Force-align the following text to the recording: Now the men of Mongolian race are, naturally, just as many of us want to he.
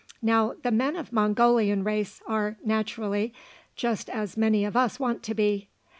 Now 0.23 0.55
the 0.63 0.71
men 0.71 0.95
of 0.95 1.13
Mongolian 1.13 1.83
race 1.83 2.23
are, 2.25 2.57
naturally, 2.65 3.35
just 3.75 4.09
as 4.09 4.35
many 4.35 4.65
of 4.65 4.75
us 4.75 4.99
want 4.99 5.21
to 5.21 5.35
he. 5.35 5.69